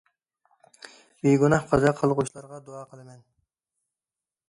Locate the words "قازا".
1.73-1.93